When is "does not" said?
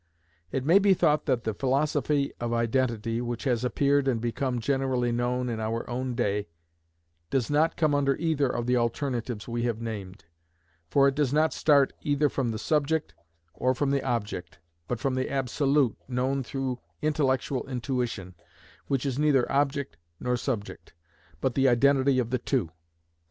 7.29-7.77, 11.13-11.53